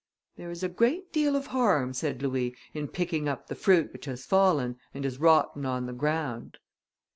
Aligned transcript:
"There 0.35 0.49
is 0.49 0.63
a 0.63 0.67
great 0.67 1.13
deal 1.13 1.35
of 1.35 1.45
harm," 1.45 1.93
said 1.93 2.23
Louis 2.23 2.55
"in 2.73 2.87
picking 2.87 3.29
up 3.29 3.45
the 3.45 3.53
fruit 3.53 3.93
which 3.93 4.05
has 4.05 4.25
fallen, 4.25 4.77
and 4.95 5.05
is 5.05 5.19
rotting 5.19 5.63
on 5.67 5.85
the 5.85 5.93
ground." 5.93 6.57